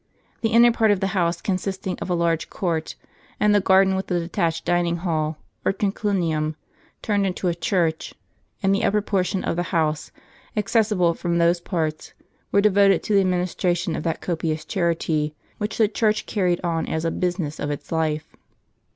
[0.41, 2.95] The inner part of the house, con sisting of a large court,
[3.39, 6.55] and the garden, with a detached dining hall, or triclinium,
[7.03, 8.15] turned into a church,
[8.63, 10.09] and the upper portion of the house,
[10.57, 12.13] accessible from those parts,
[12.51, 16.87] were devoted to the administration of that copious charity, which the Church car ried on
[16.87, 18.35] as a business of its life.